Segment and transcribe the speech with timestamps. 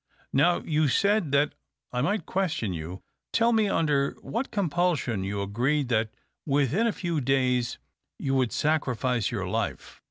[0.33, 1.53] Now you said that
[1.93, 6.09] I might question you, tell me under what compulsion you agreed that
[6.43, 7.77] within a few days
[8.17, 9.99] you would sacrifice your life